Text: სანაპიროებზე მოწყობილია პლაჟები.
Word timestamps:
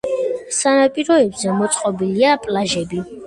სანაპიროებზე 0.59 1.53
მოწყობილია 1.59 2.33
პლაჟები. 2.49 3.05